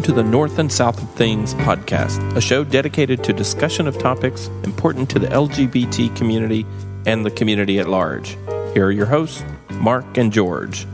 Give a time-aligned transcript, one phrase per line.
[0.00, 3.98] Welcome to the North and South of Things podcast, a show dedicated to discussion of
[3.98, 6.64] topics important to the LGBT community
[7.04, 8.30] and the community at large.
[8.72, 10.86] Here are your hosts, Mark and George.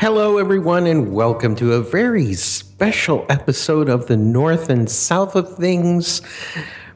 [0.00, 5.56] Hello, everyone, and welcome to a very special episode of the North and South of
[5.56, 6.22] Things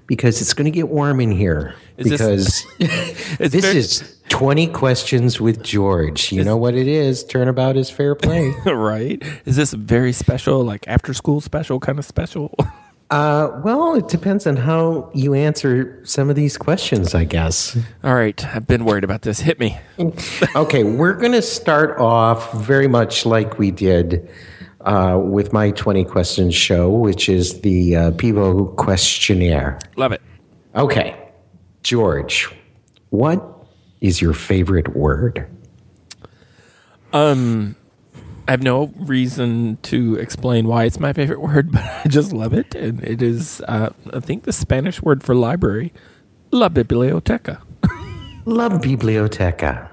[0.09, 1.77] because it's going to get warm in here.
[1.99, 6.33] Is because It's this very- is 20 questions with George.
[6.33, 7.25] You know what it is?
[7.25, 8.55] Turnabout is fair play.
[8.67, 9.23] right?
[9.45, 12.55] Is this a very special, like after school special kind of special?
[13.11, 17.77] uh, well, it depends on how you answer some of these questions, I guess.
[18.03, 19.41] All right, I've been worried about this.
[19.41, 19.79] Hit me.
[20.57, 24.29] okay, we're going to start off very much like we did
[24.81, 29.79] uh, with my 20 questions show, which is the uh, Pivot questionnaire.
[29.97, 30.23] Love it.
[30.75, 31.17] Okay,
[31.83, 32.55] George,
[33.11, 33.56] what
[34.01, 35.47] is your favorite word?
[37.13, 37.77] Um,
[38.47, 42.53] I have no reason to explain why it's my favorite word, but I just love
[42.53, 42.75] it.
[42.75, 45.93] And it is, uh, I think, the Spanish word for library,
[46.51, 47.63] la biblioteca.
[48.45, 49.91] La biblioteca.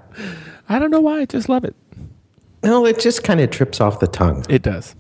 [0.70, 1.76] I don't know why, I just love it.
[2.64, 4.46] No, it just kind of trips off the tongue.
[4.48, 4.96] It does.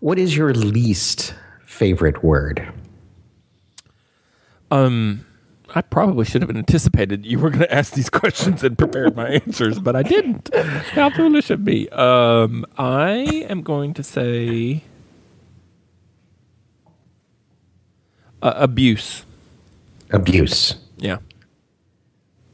[0.00, 2.72] What is your least favorite word?
[5.76, 9.28] I probably should have anticipated you were going to ask these questions and prepared my
[9.28, 10.48] answers, but I didn't.
[10.54, 11.86] How foolish of me.
[11.90, 14.84] Um, I am going to say
[18.40, 19.26] uh, abuse.
[20.10, 20.76] Abuse.
[20.96, 21.18] Yeah.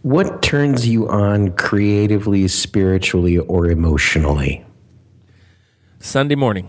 [0.00, 4.66] What turns you on creatively, spiritually, or emotionally?
[6.00, 6.68] Sunday morning.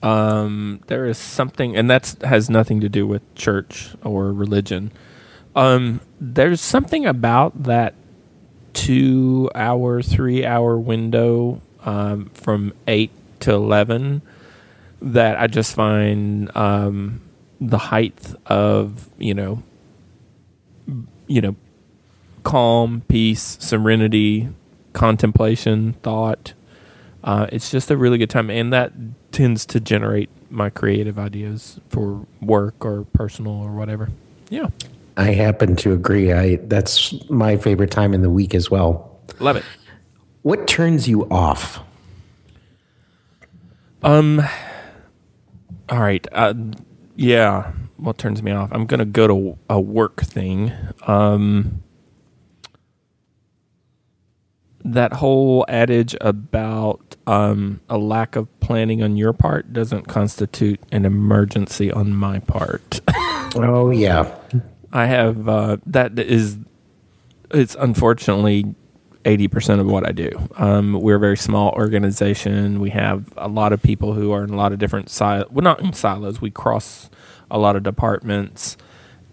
[0.00, 4.92] Um, there is something, and that has nothing to do with church or religion.
[5.54, 7.94] Um, there's something about that
[8.72, 14.22] two hour, three hour window um, from 8 to 11
[15.02, 17.20] that I just find um,
[17.60, 19.62] the height of, you know,
[21.26, 21.56] you know,
[22.44, 24.48] calm, peace, serenity,
[24.92, 26.54] contemplation, thought.
[27.24, 28.92] Uh, it's just a really good time, and that
[29.30, 34.10] tends to generate my creative ideas for work or personal or whatever.
[34.50, 34.68] Yeah,
[35.16, 36.32] I happen to agree.
[36.32, 39.20] I that's my favorite time in the week as well.
[39.40, 39.64] love it.
[40.42, 41.80] What turns you off?
[44.02, 44.42] Um,
[45.88, 46.26] all right.
[46.32, 46.54] Uh,
[47.16, 47.72] yeah.
[47.96, 48.70] What turns me off?
[48.72, 50.72] I'm gonna go to a work thing.
[51.06, 51.82] Um,
[54.84, 61.04] that whole adage about um, a lack of planning on your part doesn't constitute an
[61.04, 63.00] emergency on my part.
[63.54, 64.34] Oh yeah,
[64.92, 66.58] I have uh, that is
[67.50, 68.74] it's unfortunately
[69.24, 70.30] eighty percent of what I do.
[70.56, 72.80] Um, we're a very small organization.
[72.80, 75.48] We have a lot of people who are in a lot of different silos.
[75.50, 76.40] Well, not in silos.
[76.40, 77.08] We cross
[77.50, 78.76] a lot of departments,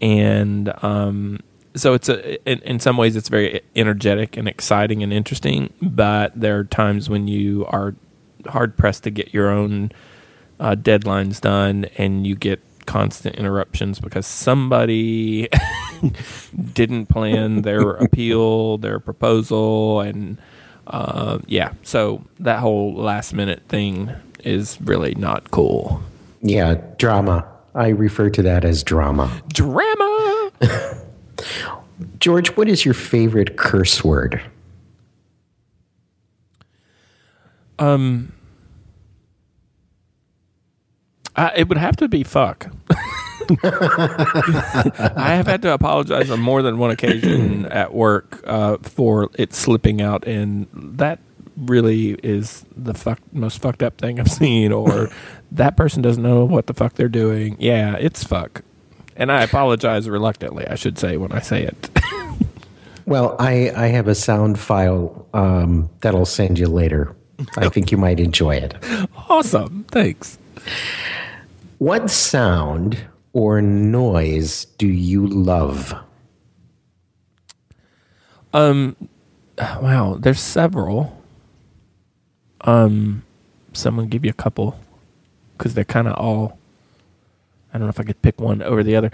[0.01, 1.39] and um,
[1.75, 5.73] so it's a in, in some ways it's very energetic and exciting and interesting.
[5.81, 7.95] But there are times when you are
[8.47, 9.91] hard pressed to get your own
[10.59, 15.47] uh, deadlines done, and you get constant interruptions because somebody
[16.73, 20.37] didn't plan their appeal, their proposal, and
[20.87, 21.73] uh, yeah.
[21.83, 24.11] So that whole last minute thing
[24.43, 26.01] is really not cool.
[26.41, 27.45] yeah, drama.
[27.75, 29.29] I refer to that as drama.
[29.53, 30.51] Drama.
[32.19, 34.41] George, what is your favorite curse word?
[41.39, 42.67] Uh, it would have to be fuck.
[43.63, 49.53] I have had to apologize on more than one occasion at work uh, for it
[49.53, 51.19] slipping out, and that
[51.55, 54.73] really is the fuck, most fucked up thing I've seen.
[54.73, 55.09] Or
[55.53, 57.55] that person doesn't know what the fuck they're doing.
[57.57, 58.61] Yeah, it's fuck,
[59.15, 60.67] and I apologize reluctantly.
[60.67, 61.89] I should say when I say it.
[63.05, 67.15] Well, I, I have a sound file um, that I'll send you later.
[67.57, 68.75] I think you might enjoy it.
[69.27, 70.37] awesome, thanks.
[71.79, 75.95] What sound or noise do you love?
[78.53, 78.97] Um,
[79.57, 81.23] wow, there's several.
[82.61, 83.23] Um,
[83.71, 84.77] so I'm give you a couple
[85.57, 86.59] because they're kind of all.
[87.73, 89.11] I don't know if I could pick one over the other.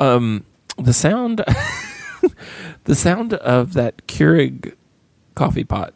[0.00, 0.44] Um,
[0.76, 1.44] the sound,
[2.82, 4.74] the sound of that Keurig
[5.36, 5.94] coffee pot.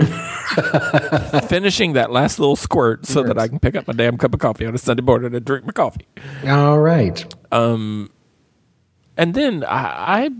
[1.48, 4.40] Finishing that last little squirt so that I can pick up my damn cup of
[4.40, 6.06] coffee on a Sunday morning and drink my coffee.
[6.46, 7.24] All right.
[7.52, 10.30] and then I, I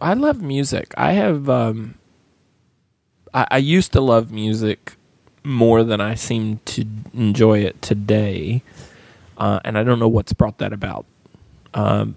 [0.00, 0.94] I love music.
[0.96, 1.94] I have um
[3.34, 4.96] I, I used to love music
[5.44, 6.84] more than I seem to
[7.14, 8.62] enjoy it today,
[9.38, 11.06] uh, and I don't know what's brought that about.
[11.72, 12.16] Um,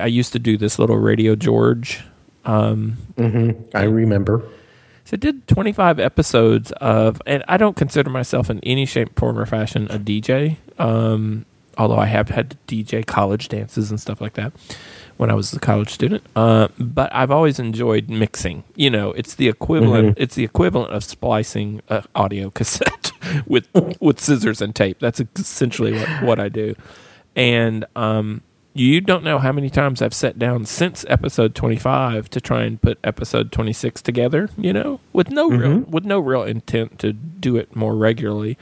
[0.00, 2.02] I used to do this little Radio George.
[2.44, 2.96] Um,
[3.74, 4.42] I remember.
[5.12, 9.38] So I did 25 episodes of, and I don't consider myself in any shape, form,
[9.38, 10.56] or fashion a DJ.
[10.78, 11.44] Um,
[11.76, 14.52] although I have had to DJ college dances and stuff like that
[15.18, 16.22] when I was a college student.
[16.34, 18.64] Uh, but I've always enjoyed mixing.
[18.74, 20.16] You know, it's the equivalent.
[20.18, 23.12] It's the equivalent of splicing a audio cassette
[23.46, 23.68] with
[24.00, 24.98] with scissors and tape.
[24.98, 26.74] That's essentially what, what I do.
[27.36, 28.42] And um,
[28.74, 32.80] you don't know how many times I've sat down since episode 25 to try and
[32.80, 37.56] put episode 26 together, you know, with no real with no real intent to do
[37.56, 38.56] it more regularly.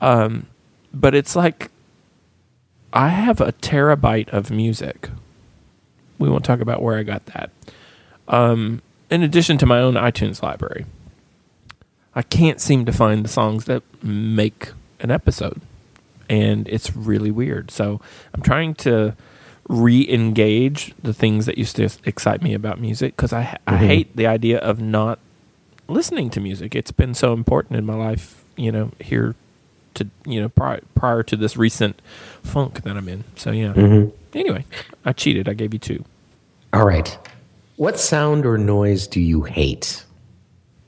[0.00, 0.46] Um
[0.92, 1.70] but it's like
[2.92, 5.10] I have a terabyte of music.
[6.18, 7.50] We won't talk about where I got that.
[8.28, 8.80] Um
[9.10, 10.86] in addition to my own iTunes library.
[12.14, 14.70] I can't seem to find the songs that make
[15.00, 15.60] an episode
[16.30, 17.70] and it's really weird.
[17.70, 18.00] So
[18.32, 19.14] I'm trying to
[19.68, 23.86] re-engage the things that used to excite me about music because I I mm-hmm.
[23.86, 25.18] hate the idea of not
[25.88, 26.74] listening to music.
[26.74, 29.34] It's been so important in my life, you know, here
[29.94, 32.00] to you know prior, prior to this recent
[32.42, 33.24] funk that I'm in.
[33.36, 33.72] So yeah.
[33.72, 34.10] Mm-hmm.
[34.36, 34.64] Anyway,
[35.04, 35.48] I cheated.
[35.48, 36.04] I gave you two.
[36.72, 37.16] All right.
[37.76, 40.04] What sound or noise do you hate?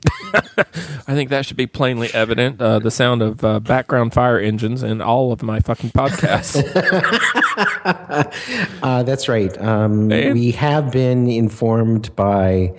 [0.33, 2.61] I think that should be plainly evident.
[2.61, 6.63] Uh, the sound of uh, background fire engines in all of my fucking podcasts.
[8.83, 9.59] Uh, that's right.
[9.61, 12.73] Um, we have been informed by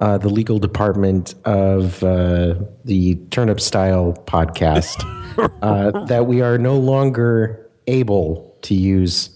[0.00, 5.04] uh, the legal department of uh, the Turnip Style podcast
[5.62, 9.30] uh, that we are no longer able to use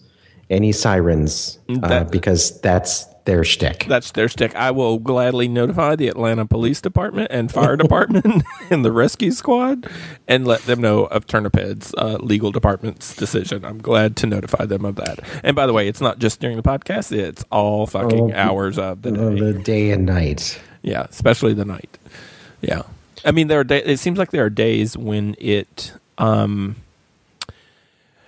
[0.51, 3.85] any sirens uh, That- because that's their shtick.
[3.87, 4.55] That's their stick.
[4.57, 9.87] I will gladly notify the Atlanta Police Department and Fire Department and the Rescue Squad
[10.27, 13.67] and let them know of Turniphead's uh, legal department's decision.
[13.67, 15.21] I'm glad to notify them of that.
[15.45, 18.79] And by the way, it's not just during the podcast, it's all fucking Oh, hours
[18.79, 19.41] of the day.
[19.41, 20.59] the day and night.
[20.81, 21.99] Yeah, especially the night.
[22.63, 22.83] Yeah.
[23.27, 26.77] I mean, there are day- it seems like there are days when it um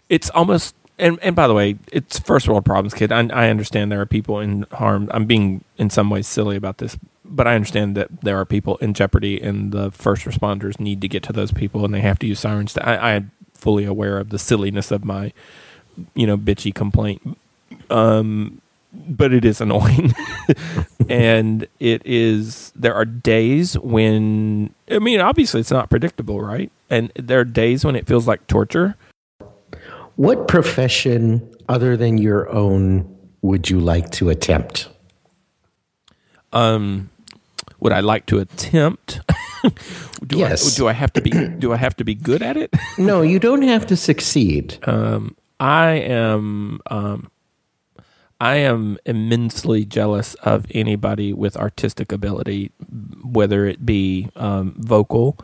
[0.08, 3.11] it's almost and and by the way, it's first world problems, kid.
[3.11, 5.08] I, I understand there are people in harm.
[5.12, 8.76] I'm being in some ways silly about this, but I understand that there are people
[8.76, 12.19] in jeopardy, and the first responders need to get to those people, and they have
[12.20, 12.75] to use sirens.
[12.75, 15.32] To, I, I am fully aware of the silliness of my,
[16.14, 17.37] you know, bitchy complaint.
[17.91, 18.61] Um,
[18.93, 20.14] but it is annoying,
[21.08, 22.73] and it is.
[22.75, 26.70] There are days when I mean, obviously, it's not predictable, right?
[26.88, 28.96] And there are days when it feels like torture.
[30.20, 33.08] What profession other than your own
[33.40, 34.87] would you like to attempt?
[36.52, 37.08] um
[37.81, 39.20] would I like to attempt?
[40.26, 40.75] do Yes.
[40.75, 42.70] I, do I have to be do I have to be good at it?
[42.99, 44.76] No, you don't have to succeed.
[44.87, 47.31] Um I am um
[48.38, 52.72] I am immensely jealous of anybody with artistic ability,
[53.22, 55.39] whether it be um, vocal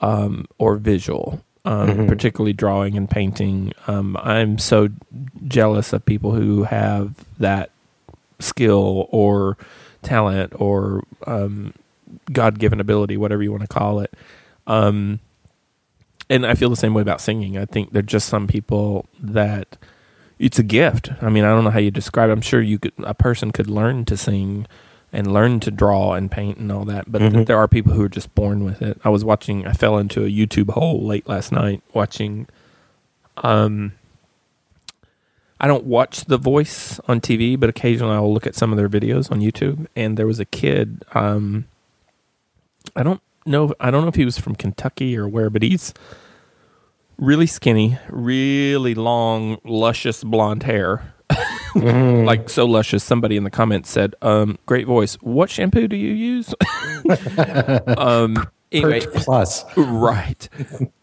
[0.00, 3.72] um, or visual, um, particularly drawing and painting.
[3.86, 4.88] Um, I'm so
[5.46, 7.70] jealous of people who have that
[8.40, 9.56] skill or
[10.02, 11.72] talent or um,
[12.32, 14.12] God given ability, whatever you want to call it.
[14.66, 15.20] Um,
[16.30, 17.58] and I feel the same way about singing.
[17.58, 19.76] I think there are just some people that
[20.38, 21.10] it's a gift.
[21.22, 22.32] I mean, I don't know how you describe it.
[22.32, 24.66] I'm sure you could a person could learn to sing
[25.14, 28.02] and learn to draw and paint and all that, but th- there are people who
[28.02, 29.00] are just born with it.
[29.04, 32.48] I was watching I fell into a YouTube hole late last night watching
[33.38, 33.92] um
[35.60, 38.76] I don't watch The Voice on TV, but occasionally I will look at some of
[38.76, 41.66] their videos on YouTube and there was a kid um
[42.96, 45.94] I don't know I don't know if he was from Kentucky or where, but he's
[47.16, 51.13] really skinny, really long, luscious blonde hair.
[51.74, 53.02] like so luscious.
[53.02, 55.14] Somebody in the comments said, um, "Great voice.
[55.16, 56.54] What shampoo do you use?"
[57.96, 59.64] um, anyway, plus.
[59.76, 60.48] right.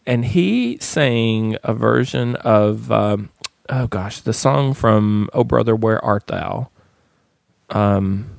[0.06, 3.30] And he sang a version of, um,
[3.68, 6.68] oh gosh, the song from "Oh Brother, Where Art Thou."
[7.70, 8.30] Um,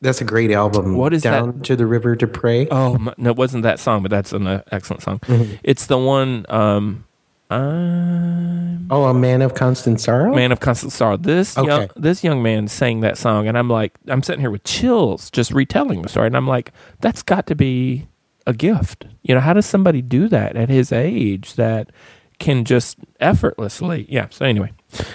[0.00, 0.96] that's a great album.
[0.96, 2.66] What is Down to the River to Pray?
[2.68, 5.20] Oh my, no, it wasn't that song, but that's an uh, excellent song.
[5.62, 6.44] It's the one.
[6.48, 7.04] Um,
[7.52, 10.34] I'm Oh, a man of constant sorrow.
[10.34, 11.16] Man of Constant Sorrow.
[11.16, 14.64] This young, this young man sang that song, and I'm like, I'm sitting here with
[14.64, 18.06] chills just retelling the story, and I'm like, that's got to be
[18.46, 19.06] a gift.
[19.22, 21.90] You know, how does somebody do that at his age that
[22.38, 24.04] can just effortlessly?
[24.10, 24.26] Yeah.
[24.30, 24.72] So anyway,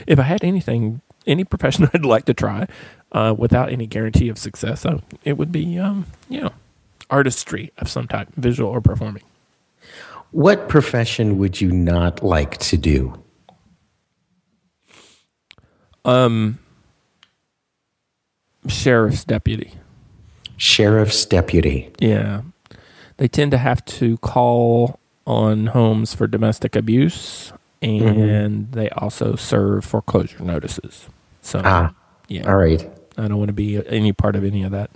[0.07, 2.67] if I had anything, any profession I'd like to try,
[3.11, 6.51] uh, without any guarantee of success, uh, it would be, um, you know,
[7.11, 9.23] artistry of some type, visual or performing.
[10.31, 13.23] What profession would you not like to do?
[16.05, 16.59] Um,
[18.67, 19.73] sheriff's deputy.
[20.57, 21.91] Sheriff's deputy.
[21.99, 22.41] Yeah.
[23.17, 29.85] They tend to have to call on homes for domestic abuse and they also serve
[29.85, 31.07] foreclosure notices.
[31.41, 31.93] So, Ah,
[32.27, 32.49] yeah.
[32.49, 32.89] all right.
[33.17, 34.89] I don't want to be any part of any of that.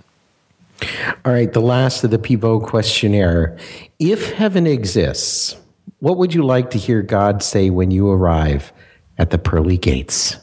[1.24, 3.56] All right, the last of the Pivot questionnaire.
[3.98, 5.56] If heaven exists,
[5.98, 8.72] what would you like to hear God say when you arrive
[9.18, 10.36] at the pearly gates?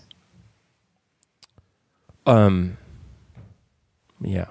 [2.25, 2.77] Um,
[4.21, 4.45] yeah.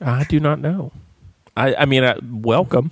[0.00, 0.92] I do not know.
[1.56, 2.90] I, I mean, I, welcome.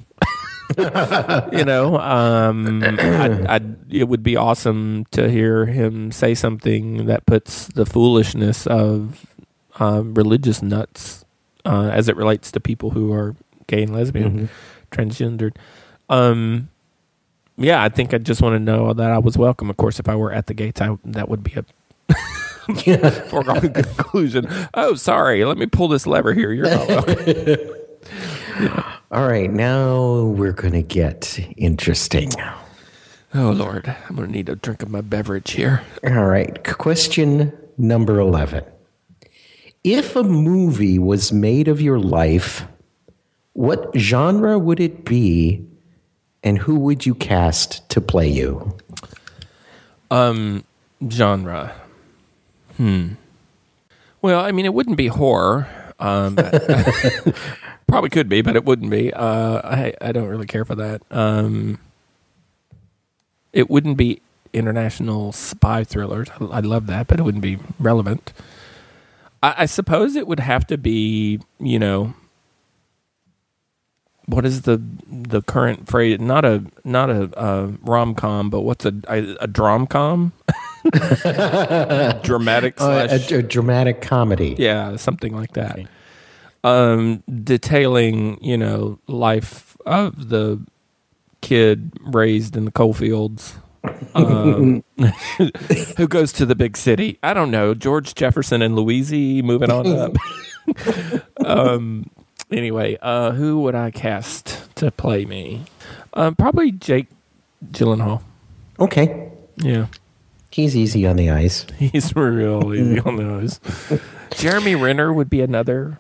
[0.79, 3.61] you know, um, I, I,
[3.91, 9.27] it would be awesome to hear him say something that puts the foolishness of
[9.79, 11.25] um, religious nuts
[11.65, 13.35] uh, as it relates to people who are
[13.67, 14.49] gay and lesbian,
[14.91, 15.57] transgendered.
[16.09, 16.69] Um,
[17.57, 19.71] yeah, I think I just want to know that I was welcome.
[19.71, 21.65] Of course, if I were at the gates, I, that would be a
[23.29, 24.49] foregone conclusion.
[24.75, 25.45] Oh, sorry.
[25.45, 26.53] Let me pull this lever here.
[26.53, 27.59] You're not welcome.
[29.11, 32.31] All right, now we're going to get interesting.
[33.35, 33.95] oh, Lord.
[34.09, 35.83] I'm going to need a drink of my beverage here.
[36.05, 38.65] All right, question number 11.
[39.85, 42.67] If a movie was made of your life,
[43.53, 45.67] what genre would it be
[46.43, 48.77] and who would you cast to play you?
[50.11, 50.65] Um,
[51.09, 51.75] genre.
[52.77, 53.15] Hmm.
[54.23, 55.69] Well, I mean, it wouldn't be horror.
[55.99, 56.37] Um,
[57.87, 59.13] probably could be, but it wouldn't be.
[59.13, 61.03] Uh, I I don't really care for that.
[61.11, 61.79] Um,
[63.53, 64.21] it wouldn't be
[64.53, 66.29] international spy thrillers.
[66.41, 68.33] I, I love that, but it wouldn't be relevant.
[69.45, 72.15] I, I suppose it would have to be, you know,
[74.27, 76.19] what is the the current phrase?
[76.21, 80.33] Not a not a uh, rom com, but what's a a, a drom com?
[82.23, 84.57] Dramatic Uh, slash a, a dramatic comedy.
[84.59, 85.79] yeah, something like that.
[86.63, 90.61] Um, detailing, you know, life of the
[91.43, 93.57] kid raised in the coal fields.
[94.15, 94.85] Um,
[95.97, 97.19] who goes to the big city?
[97.23, 97.75] I don't know.
[97.75, 99.13] George Jefferson and Louise
[99.43, 100.17] moving on up.
[101.45, 102.11] um,
[102.51, 105.65] anyway, uh, who would I cast to play me?
[106.15, 107.09] Um, probably Jake
[107.71, 108.23] Gyllenhaal.
[108.81, 109.31] Okay.
[109.57, 109.87] Yeah,
[110.51, 111.67] He's easy on the eyes.
[111.79, 113.61] he's real easy on the nose.
[114.37, 115.99] Jeremy Renner would be another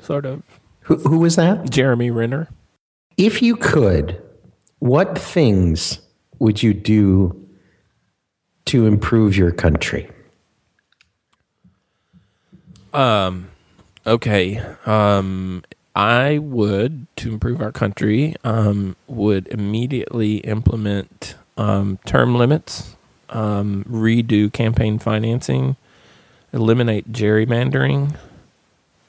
[0.00, 0.42] sort of
[0.82, 1.68] Who, who was that?
[1.68, 2.48] Jeremy Renner.
[3.18, 4.22] If you could,
[4.78, 6.00] what things
[6.40, 7.48] would you do
[8.66, 10.10] to improve your country?
[14.06, 14.58] Okay.
[14.86, 15.62] Um,
[15.94, 22.96] I would, to improve our country, um, would immediately implement um, term limits,
[23.28, 25.76] um, redo campaign financing,
[26.52, 28.16] eliminate gerrymandering,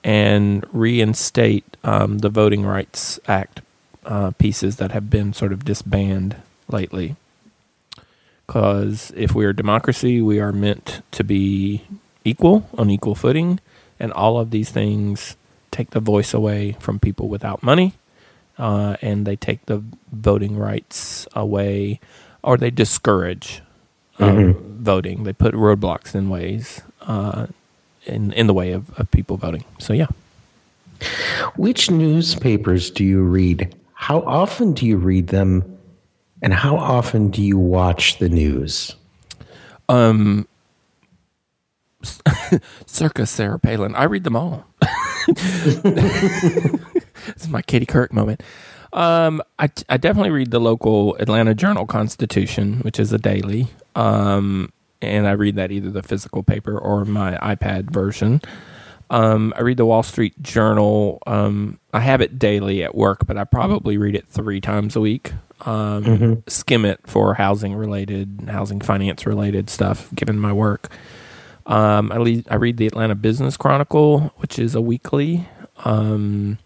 [0.04, 3.62] and reinstate um, the Voting Rights Act
[4.06, 7.16] uh, pieces that have been sort of disbanded lately.
[8.52, 11.86] Because if we are a democracy, we are meant to be
[12.26, 13.62] equal on equal footing,
[13.98, 15.38] and all of these things
[15.72, 17.94] take the voice away from people without money,
[18.58, 19.82] uh, and they take the
[20.12, 22.02] voting rights away,
[22.44, 23.62] or they discourage
[24.20, 25.24] um, voting.
[25.24, 27.48] They put roadblocks in ways uh,
[28.06, 29.64] in in the way of, of people voting.
[29.80, 30.08] So yeah,
[31.56, 33.74] Which newspapers do you read?
[33.94, 35.64] How often do you read them?
[36.42, 38.96] And how often do you watch the news?
[42.86, 43.96] circa Sarah Palin.
[43.96, 44.66] I read them all.
[45.28, 45.86] this
[47.36, 48.42] is my Katie Couric moment.
[48.94, 53.68] Um, I, I definitely read the local Atlanta Journal Constitution, which is a daily.
[53.96, 58.42] Um, and I read that either the physical paper or my iPad version.
[59.10, 61.22] Um, I read the Wall Street Journal.
[61.28, 65.02] Um, I have it daily at work, but I probably read it three times a
[65.02, 65.34] week.
[65.62, 70.90] Um, Skim it for housing related, housing finance related stuff, given my work.
[71.66, 75.48] Um, I, lead, I read the Atlanta Business Chronicle, which is a weekly.
[75.86, 76.58] Um,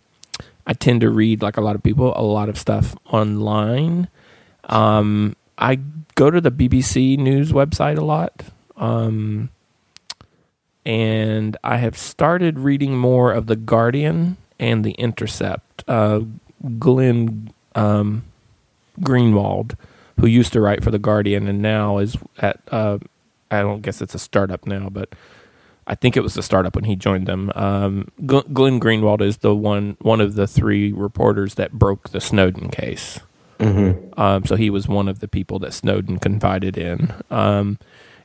[0.65, 4.07] I tend to read, like a lot of people, a lot of stuff online.
[4.63, 5.79] Um, I
[6.15, 8.43] go to the BBC News website a lot.
[8.77, 9.49] Um,
[10.85, 15.83] and I have started reading more of The Guardian and The Intercept.
[15.87, 16.21] Uh,
[16.79, 18.23] Glenn um,
[19.01, 19.75] Greenwald,
[20.19, 22.99] who used to write for The Guardian and now is at, uh,
[23.51, 25.09] I don't guess it's a startup now, but
[25.87, 27.51] I think it was a startup when he joined them.
[27.53, 32.69] Um, Glenn Greenwald is the one one of the three reporters that broke the Snowden
[32.69, 33.19] case.
[33.59, 34.19] Mm-hmm.
[34.19, 37.13] Um, so he was one of the people that Snowden confided in.
[37.29, 37.77] Um,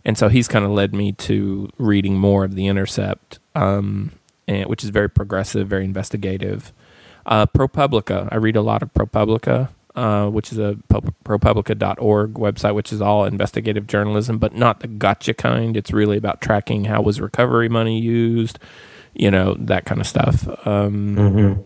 [0.05, 4.13] and so he's kind of led me to reading more of The Intercept, um,
[4.49, 6.73] and, which is very progressive, very investigative.
[7.27, 10.77] Uh, ProPublica, I read a lot of ProPublica, uh, which is a
[11.25, 15.77] ProPublica.org website, which is all investigative journalism, but not the gotcha kind.
[15.77, 18.59] It's really about tracking how was recovery money used,
[19.15, 20.47] you know, that kind of stuff.
[20.67, 21.61] Um, Mm-hmm.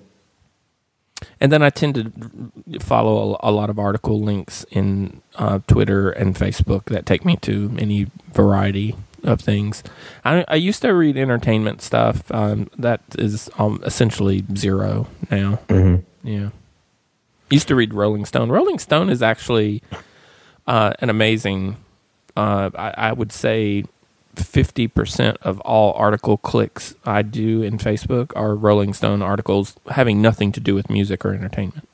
[1.40, 6.10] and then I tend to follow a, a lot of article links in uh, Twitter
[6.10, 9.82] and Facebook that take me to any variety of things.
[10.24, 12.30] I, I used to read entertainment stuff.
[12.30, 15.60] Um, that is um, essentially zero now.
[15.68, 16.28] Mm-hmm.
[16.28, 16.50] Yeah.
[17.54, 18.50] Used to read Rolling Stone.
[18.50, 19.80] Rolling Stone is actually
[20.66, 21.76] uh, an amazing,
[22.36, 23.84] uh, I, I would say,
[24.34, 30.50] 50% of all article clicks I do in Facebook are Rolling Stone articles having nothing
[30.50, 31.88] to do with music or entertainment.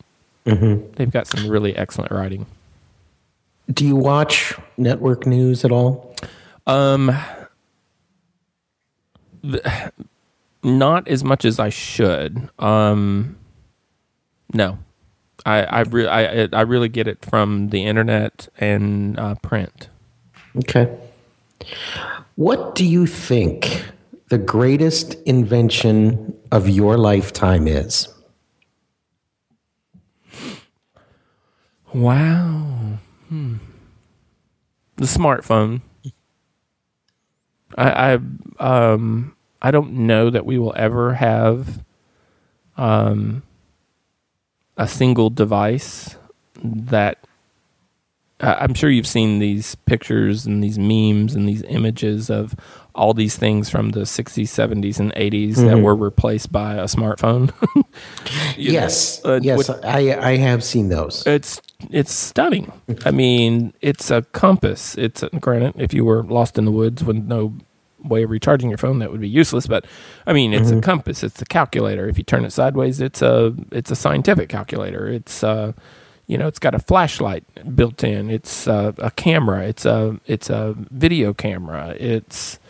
[0.47, 0.95] Mm-hmm.
[0.95, 2.47] They've got some really excellent writing.
[3.71, 6.15] Do you watch network news at all?
[6.67, 7.15] Um,
[10.63, 12.49] not as much as I should.
[12.59, 13.37] Um,
[14.55, 14.79] no,
[15.59, 19.89] I I, re- I I really get it from the internet and uh, print.
[20.59, 20.89] Okay.
[22.37, 23.85] What do you think
[24.29, 28.09] the greatest invention of your lifetime is?
[31.93, 32.99] Wow.
[33.29, 33.57] Hmm.
[34.97, 35.83] The smartphone.
[37.77, 38.19] I, I
[38.59, 41.85] um I don't know that we will ever have
[42.77, 43.43] um
[44.81, 46.17] a single device
[46.65, 47.19] that
[48.41, 52.55] uh, I'm sure you've seen these pictures and these memes and these images of
[52.95, 55.83] all these things from the 60s, 70s, and 80s that Mhm.
[55.83, 57.53] were replaced by a smartphone.
[58.57, 59.21] Yes.
[59.25, 61.23] uh, yes, what- I, I have seen those.
[61.27, 62.73] it's it's stunning.
[63.05, 64.97] I mean, it's a compass.
[64.99, 67.55] It's a, granted, if you were lost in the woods with no
[68.05, 69.67] way of recharging your phone, that would be useless.
[69.67, 69.87] But
[70.27, 71.23] I mean, it's a compass.
[71.23, 72.09] It's a calculator.
[72.09, 75.09] If you turn it sideways, it's a it's a scientific calculator.
[75.09, 75.73] It's uh,
[76.27, 78.31] you know, it's got a flashlight built in.
[78.31, 79.67] It's uh, a camera.
[79.67, 81.97] It's a it's a video camera.
[81.99, 82.61] It's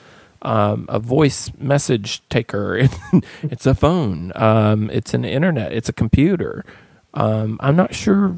[0.43, 2.89] um, a voice message taker.
[3.43, 4.33] it's a phone.
[4.35, 5.73] Um, it's an internet.
[5.73, 6.65] It's a computer.
[7.13, 8.35] Um, I'm not sure.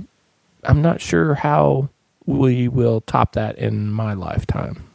[0.65, 1.89] I'm not sure how
[2.27, 4.92] we will top that in my lifetime.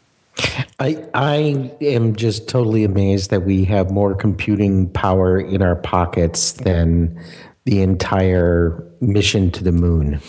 [0.80, 6.54] I I am just totally amazed that we have more computing power in our pockets
[6.54, 7.20] than
[7.66, 10.22] the entire mission to the moon.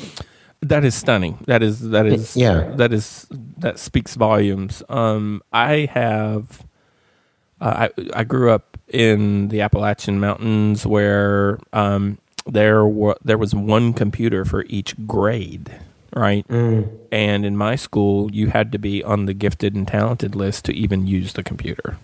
[0.61, 1.38] That is stunning.
[1.47, 2.75] That is that is Yeah.
[2.77, 3.27] That is
[3.59, 4.83] that speaks volumes.
[4.88, 6.64] Um, I have.
[7.61, 13.55] Uh, I I grew up in the Appalachian Mountains where um, there were there was
[13.55, 15.73] one computer for each grade,
[16.19, 16.45] right?
[16.51, 20.73] And in my school, you had to be on the gifted and talented list to
[20.75, 21.97] even use the computer.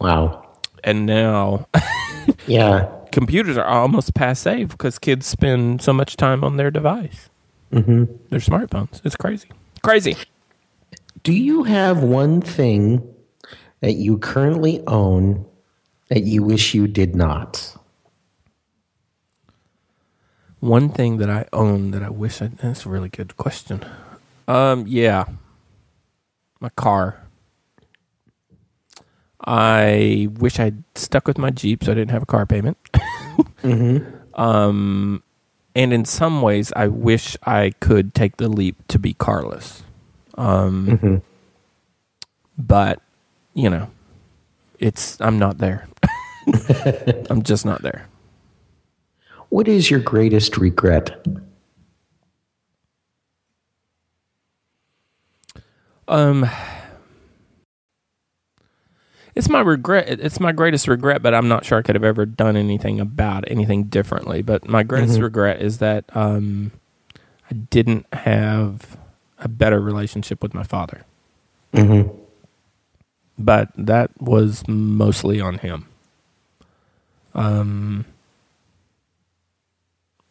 [0.00, 0.46] Wow.
[0.82, 1.66] And now
[2.46, 2.88] Yeah.
[3.12, 7.28] computers are almost passe because kids spend so much time on their device,
[7.72, 9.00] hmm their smartphones.
[9.04, 9.48] It's crazy,
[9.82, 10.16] crazy.
[11.22, 13.02] Do you have one thing
[13.80, 15.44] that you currently own
[16.08, 17.76] that you wish you did not?
[20.60, 23.84] One thing that I own that I wish I that's a really good question.
[24.46, 25.24] Um, yeah,
[26.60, 27.16] my car.
[29.42, 32.76] I wish I'd stuck with my Jeep so I didn't have a car payment.
[34.34, 35.22] Um,
[35.74, 39.82] and in some ways, I wish I could take the leap to be carless.
[40.36, 41.22] Um,
[42.56, 43.02] but
[43.54, 43.90] you know,
[44.78, 45.86] it's I'm not there.
[47.30, 48.06] I'm just not there.
[49.50, 51.26] What is your greatest regret?
[56.08, 56.48] Um,
[59.34, 60.08] it's my regret.
[60.08, 63.44] It's my greatest regret, but I'm not sure I could have ever done anything about
[63.44, 64.42] it, anything differently.
[64.42, 66.72] But my greatest regret is that um,
[67.50, 68.96] I didn't have
[69.38, 71.04] a better relationship with my father.
[71.74, 72.16] Mm-hmm.
[73.38, 75.86] But that was mostly on him.
[77.34, 78.04] Um,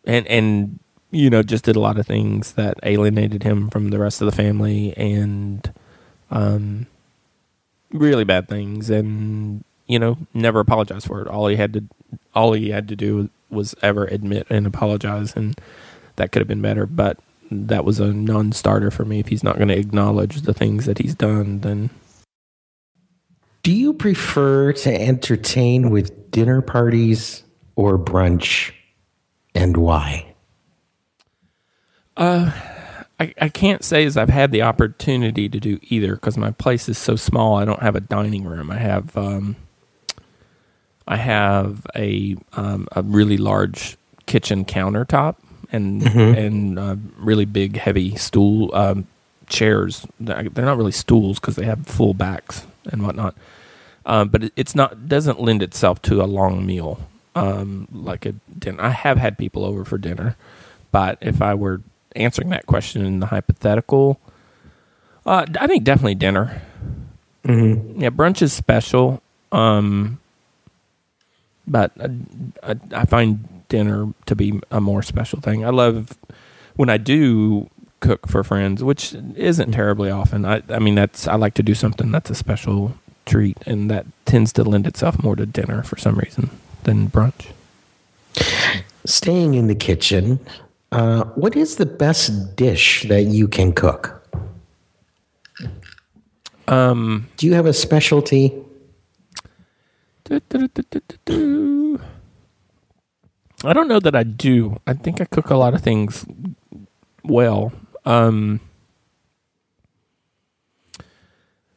[0.10, 0.80] and and
[1.12, 4.28] you know just did a lot of things that alienated him from the rest of
[4.28, 5.74] the family and
[6.32, 6.88] um
[7.93, 11.28] really bad things and you know never apologized for it.
[11.28, 11.84] All he had to
[12.36, 15.60] all he had to do was ever admit and apologize and
[16.17, 16.88] that could have been better.
[16.88, 17.19] But
[17.52, 19.19] that was a non-starter for me.
[19.19, 21.91] If he's not going to acknowledge the things that he's done then
[23.63, 27.43] Do you prefer to entertain with dinner parties
[27.76, 28.72] or brunch,
[29.56, 30.34] and why?
[32.16, 32.52] Uh,
[33.20, 36.88] I, I can't say as I've had the opportunity to do either because my place
[36.88, 37.58] is so small.
[37.58, 38.72] I don't have a dining room.
[38.72, 39.56] I have um,
[41.08, 45.36] I have a um, a really large kitchen countertop
[45.72, 49.08] and and uh, really big heavy stool um,
[49.48, 50.06] chairs.
[50.20, 53.36] They're not really stools because they have full backs and whatnot.
[54.06, 57.00] Um, but it, it's not doesn't lend itself to a long meal
[57.36, 58.82] um, like a dinner.
[58.82, 60.36] I have had people over for dinner,
[60.92, 61.82] but if I were
[62.15, 64.20] answering that question in the hypothetical,
[65.26, 66.62] uh, I think definitely dinner.
[67.44, 68.02] Mm-hmm.
[68.02, 70.20] Yeah, brunch is special, um,
[71.68, 75.63] but I, I, I find dinner to be a more special thing.
[75.63, 76.18] I love
[76.76, 80.46] when I do cook for friends, which isn't terribly often.
[80.46, 84.06] I, I mean, that's I like to do something that's a special treat, and that
[84.26, 86.50] tends to lend itself more to dinner for some reason
[86.84, 87.48] than brunch.
[89.06, 90.39] Staying in the kitchen,
[90.92, 94.15] uh, what is the best dish that you can cook?
[96.68, 98.54] Um, Do you have a specialty?
[103.63, 104.80] I don't know that I do.
[104.86, 106.26] I think I cook a lot of things
[107.24, 107.74] well.
[108.06, 108.62] Um,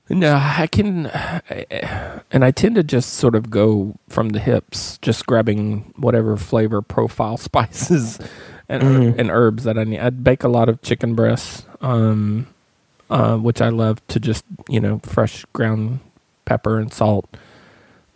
[0.09, 1.07] no, I can,
[2.31, 6.83] and I tend to just sort of go from the hips, just grabbing whatever flavor
[6.83, 8.19] profile spices
[8.69, 10.01] and and herbs that I need.
[10.01, 12.47] I bake a lot of chicken breasts, um,
[13.11, 16.01] uh, which I love to just you know fresh ground
[16.45, 17.29] pepper and salt,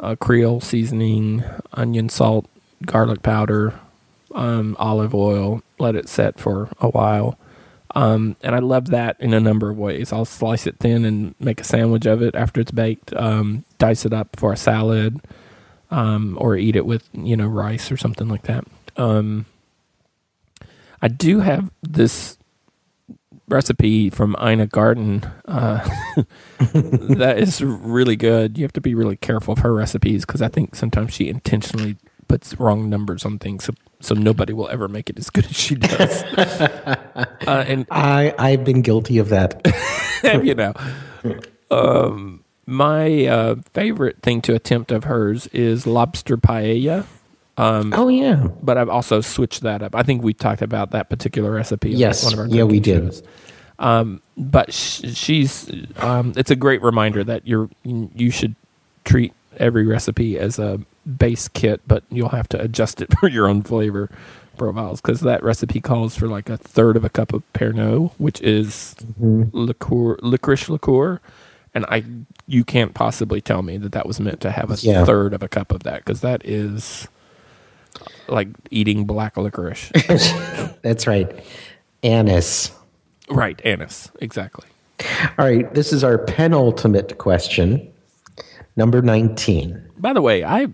[0.00, 2.46] uh, Creole seasoning, onion salt,
[2.84, 3.78] garlic powder,
[4.34, 5.62] um, olive oil.
[5.78, 7.38] Let it set for a while.
[7.96, 10.12] Um, and I love that in a number of ways.
[10.12, 13.14] I'll slice it thin and make a sandwich of it after it's baked.
[13.16, 15.22] Um, dice it up for a salad,
[15.90, 18.66] um, or eat it with you know rice or something like that.
[18.98, 19.46] Um,
[21.00, 22.36] I do have this
[23.48, 25.88] recipe from Ina Garten uh,
[26.74, 28.58] that is really good.
[28.58, 31.96] You have to be really careful of her recipes because I think sometimes she intentionally
[32.28, 35.56] puts wrong numbers on things so, so nobody will ever make it as good as
[35.56, 36.22] she does.
[36.36, 39.60] uh, and I I've been guilty of that.
[40.44, 40.72] you know,
[41.70, 47.04] um, my uh, favorite thing to attempt of hers is lobster paella.
[47.58, 49.94] oh yeah, but I've also switched that up.
[49.94, 51.90] I think we talked about that particular recipe.
[51.90, 52.24] Yes.
[52.24, 53.04] one of our Yeah, we did.
[53.04, 53.22] shows.
[53.78, 58.54] Um, but sh- she's um, it's a great reminder that you're you should
[59.04, 63.48] treat every recipe as a base kit, but you'll have to adjust it for your
[63.48, 64.10] own flavor
[64.56, 68.40] profiles because that recipe calls for like a third of a cup of Pernod, which
[68.40, 69.44] is mm-hmm.
[69.52, 71.20] liqueur, licorice liqueur,
[71.74, 72.04] and I
[72.46, 75.04] you can't possibly tell me that that was meant to have a Yeah.
[75.04, 77.06] third of a cup of that because that is
[78.28, 79.90] like eating black licorice.
[80.82, 81.30] that's right.
[82.02, 82.70] Anise.
[83.28, 84.66] right, anise, exactly.
[85.38, 87.92] All right, this is our penultimate question,
[88.76, 89.82] number nineteen.
[89.98, 90.68] By the way, I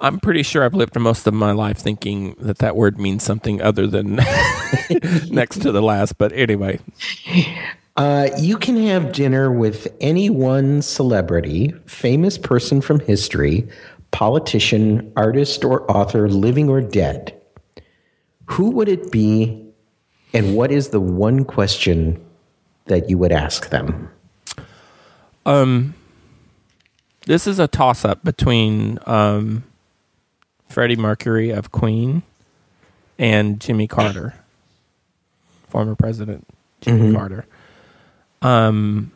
[0.00, 3.60] I'm pretty sure I've lived most of my life thinking that that word means something
[3.60, 4.16] other than
[5.28, 6.18] next to the last.
[6.18, 6.80] But anyway,
[7.96, 13.66] Uh, you can have dinner with any one celebrity, famous person from history,
[14.12, 17.34] politician, artist, or author, living or dead.
[18.46, 19.66] Who would it be,
[20.32, 22.24] and what is the one question
[22.86, 24.08] that you would ask them?
[25.44, 25.94] Um,
[27.26, 29.64] this is a toss up between um,
[30.68, 32.22] Freddie Mercury of Queen
[33.18, 34.34] and Jimmy Carter,
[35.68, 36.46] former president
[36.80, 37.46] Jimmy Carter.
[38.42, 39.12] Um,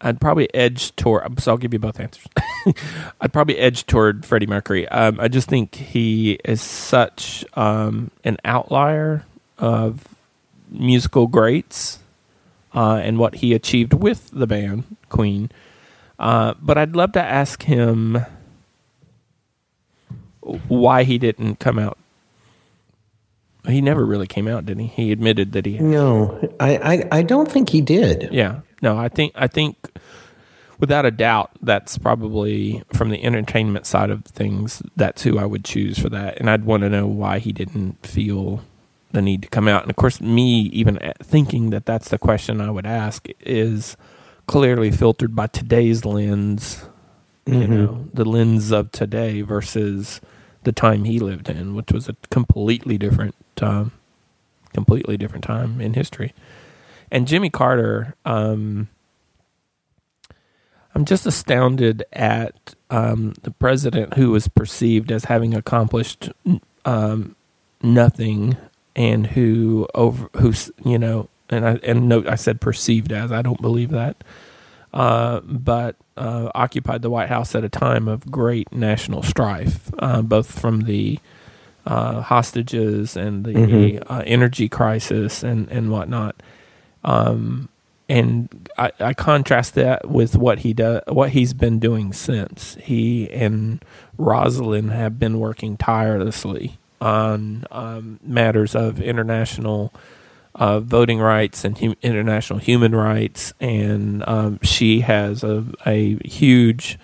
[0.00, 1.40] I'd probably edge toward.
[1.40, 2.26] So I'll give you both answers.
[3.20, 4.88] I'd probably edge toward Freddie Mercury.
[4.88, 9.24] Um, I just think he is such um, an outlier
[9.58, 10.06] of
[10.70, 11.98] musical greats
[12.74, 15.50] uh, and what he achieved with the band Queen.
[16.18, 18.24] Uh, but I'd love to ask him
[20.40, 21.98] why he didn't come out.
[23.66, 24.86] He never really came out, did he?
[24.86, 25.78] He admitted that he.
[25.78, 28.30] No, I, I, I don't think he did.
[28.32, 29.76] Yeah, no, I think I think
[30.78, 34.82] without a doubt that's probably from the entertainment side of things.
[34.96, 38.04] That's who I would choose for that, and I'd want to know why he didn't
[38.06, 38.62] feel
[39.12, 39.82] the need to come out.
[39.82, 43.96] And of course, me even eh, thinking that that's the question I would ask is
[44.46, 46.84] clearly filtered by today's lens.
[47.46, 50.20] You know, the lens of today versus
[50.64, 53.92] the time he lived in, which was a completely different, um,
[54.72, 56.34] completely different time in history.
[57.10, 58.88] And Jimmy Carter, um,
[60.94, 66.30] I'm just astounded at um, the president who was perceived as having accomplished
[66.84, 67.36] um,
[67.82, 68.56] nothing,
[68.96, 73.42] and who over who's you know, and I and note I said perceived as I
[73.42, 74.22] don't believe that,
[74.92, 80.22] uh, but uh, occupied the White House at a time of great national strife, uh,
[80.22, 81.18] both from the
[81.86, 84.02] uh, hostages and the Mhm.
[84.10, 86.36] uh, energy crisis and and whatnot.
[87.04, 87.68] Um,
[88.08, 93.30] and I, I contrast that with what he does, what he's been doing since he
[93.30, 93.82] and
[94.18, 99.92] Rosalynn have been working tirelessly on um, matters of international
[100.54, 106.98] uh, voting rights and hum- international human rights, and um, she has a, a huge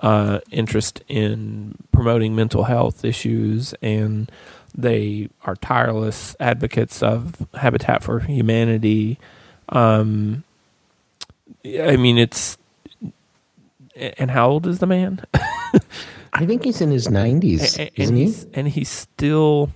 [0.00, 4.30] uh, interest in promoting mental health issues, and
[4.74, 9.18] they are tireless advocates of Habitat for Humanity.
[9.68, 10.44] Um,
[11.64, 12.56] I mean, it's
[13.96, 15.24] and how old is the man?
[16.32, 18.24] I think he's in his 90s, and, isn't he?
[18.24, 19.70] he's, and he's still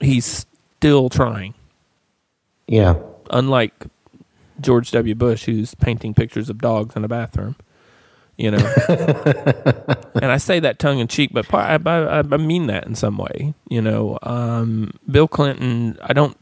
[0.00, 0.46] he's
[0.78, 1.54] still trying.
[2.72, 2.94] Yeah.
[3.28, 3.88] Unlike
[4.58, 5.14] George W.
[5.14, 7.54] Bush, who's painting pictures of dogs in a bathroom.
[8.38, 8.74] You know,
[10.14, 13.18] and I say that tongue in cheek, but I, I, I mean that in some
[13.18, 13.52] way.
[13.68, 15.98] You know, um, Bill Clinton.
[16.00, 16.34] I don't.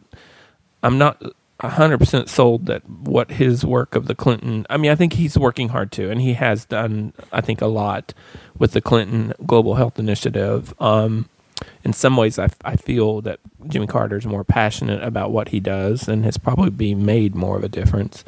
[0.84, 1.20] I'm not
[1.60, 4.64] hundred percent sold that what his work of the Clinton.
[4.70, 7.12] I mean, I think he's working hard too, and he has done.
[7.32, 8.14] I think a lot
[8.56, 10.72] with the Clinton Global Health Initiative.
[10.80, 11.28] Um,
[11.84, 15.60] in some ways, I, I feel that Jimmy Carter is more passionate about what he
[15.60, 18.24] does and has probably been made more of a difference.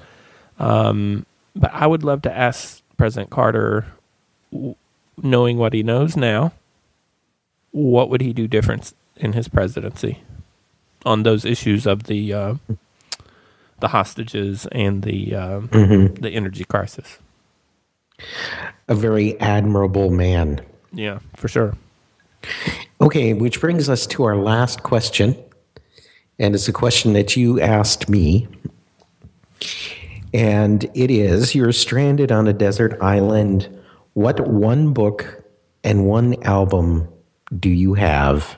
[0.59, 3.87] Um, but I would love to ask President Carter,
[4.53, 4.75] w-
[5.23, 6.53] knowing what he knows now,
[7.73, 10.23] what would he do different in his presidency
[11.05, 12.55] on those issues of the uh,
[13.81, 16.21] the hostages and the uh, Mhm.
[16.21, 17.19] the energy crisis?
[18.89, 20.61] A very admirable man.
[20.93, 21.75] Yeah, for sure.
[23.01, 25.37] Okay, which brings us to our last question.
[26.39, 28.49] And it's a question that you asked me.
[30.35, 33.69] And it is You're stranded on a desert island.
[34.15, 35.45] What one book
[35.85, 37.09] and one album
[37.59, 38.57] do you have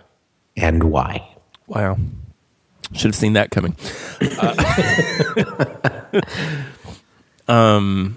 [0.56, 1.26] and why?
[1.66, 1.96] Wow.
[2.92, 3.76] Should have seen that coming.
[4.38, 6.22] Uh,
[7.52, 8.16] um,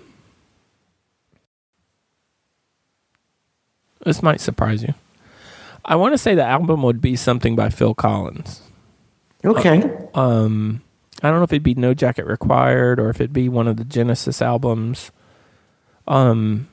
[4.04, 4.94] this might surprise you.
[5.88, 8.62] I want to say the album would be something by Phil Collins.
[9.46, 9.90] Okay.
[10.14, 10.82] Um,
[11.24, 13.78] I don't know if it'd be No Jacket Required or if it'd be one of
[13.78, 15.12] the Genesis albums.
[16.08, 16.68] Um,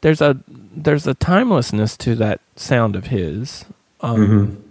[0.00, 0.38] there's a
[0.74, 3.64] there's a timelessness to that sound of his.
[4.00, 4.62] Um,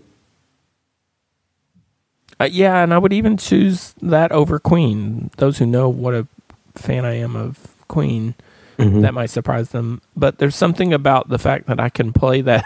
[2.39, 5.32] uh, yeah, and I would even choose that over Queen.
[5.38, 6.28] Those who know what a
[6.76, 8.36] fan I am of Queen,
[8.78, 9.02] Mhm.
[9.02, 10.02] that might surprise them.
[10.15, 12.63] But there's something about the fact that I can play that.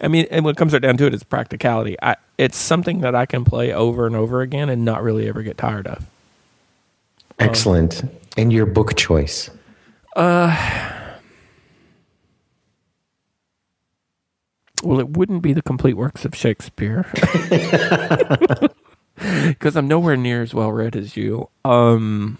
[0.00, 1.96] I mean, and when it comes right down to it, it's practicality.
[2.02, 5.42] I, it's something that I can play over and over again and not really ever
[5.42, 6.06] get tired of.
[7.38, 8.02] Excellent.
[8.36, 9.50] And your book choice?
[10.16, 10.98] Uh,
[14.82, 17.06] Well, it wouldn't be the complete works of Shakespeare.
[19.18, 21.48] Because I'm nowhere near as well read as you.
[21.64, 22.38] Um,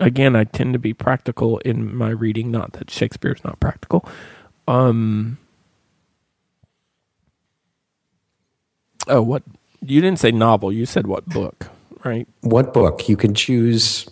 [0.00, 4.08] again, I tend to be practical in my reading, not that Shakespeare's not practical.
[4.66, 5.36] Um,
[9.08, 9.42] oh, what?
[9.80, 11.68] You didn't say novel, you said what book,
[12.04, 12.28] right?
[12.42, 13.08] What book?
[13.08, 14.08] You can choose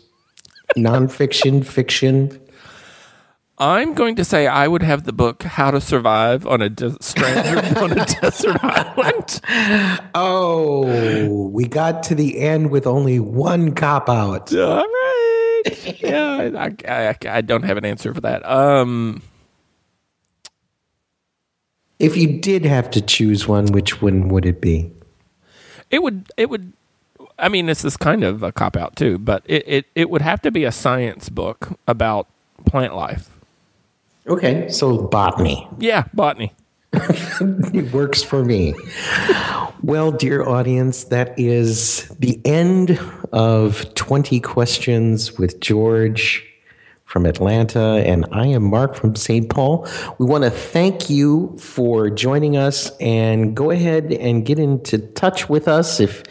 [0.77, 2.41] nonfiction, fiction.
[3.59, 6.97] I'm going to say I would have the book "How to Survive on a De-
[7.03, 9.41] Stranded on a Desert Island."
[10.15, 14.53] Oh, we got to the end with only one cop out.
[14.55, 16.01] All right.
[16.01, 18.49] Yeah, I, I, I don't have an answer for that.
[18.49, 19.23] Um,
[22.01, 24.91] If you did have to choose one, which one would it be?
[25.91, 26.73] it would it would.
[27.39, 30.23] I mean, this is kind of a cop out too, but it, it it would
[30.23, 32.27] have to be a science book about
[32.65, 33.29] plant life.
[34.27, 35.69] Okay, so botany.
[35.79, 36.53] Yeah, botany.
[37.73, 38.75] It works for me.
[39.83, 43.01] Well, dear audience, that is the end
[43.33, 46.45] of 20 questions with George
[47.11, 49.51] from Atlanta, and I am Mark from St.
[49.51, 49.89] Paul.
[50.19, 55.49] We want to thank you for joining us and go ahead and get into touch
[55.49, 56.23] with us if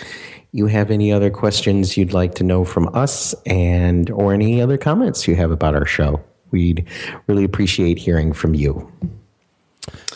[0.54, 4.78] you have any other questions you'd like to know from us and or any other
[4.78, 6.24] comments you have about our show.
[6.52, 6.88] We'd
[7.28, 8.89] really appreciate hearing from you.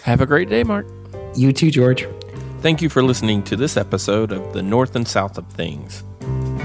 [0.04, 0.88] Have a great day, Mark.
[1.36, 2.08] You too, George.
[2.62, 6.06] Thank you for listening to this episode of The North and South of Things.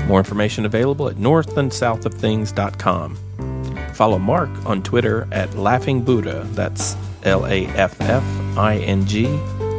[0.06, 3.57] More information available at northandsouthofthings.com.
[3.94, 6.46] follow Mark on Twitter at Laughing Buddha.
[6.53, 8.24] That's L A F F
[8.57, 9.24] I N G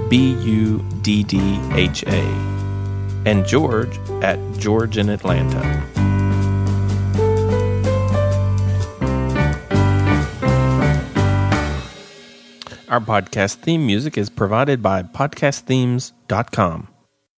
[0.09, 2.21] B U D D H A.
[3.25, 5.59] And George at George in Atlanta.
[12.89, 16.87] Our podcast theme music is provided by podcastthemes.com.